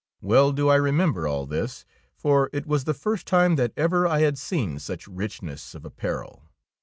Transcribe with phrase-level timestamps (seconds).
[0.19, 4.21] Well do I remember all this, for it was the first time that ever I
[4.21, 6.49] had seen such richness of apparel.